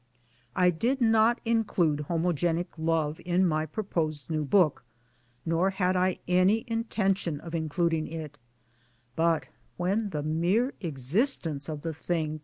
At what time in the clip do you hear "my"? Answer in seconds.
3.45-3.67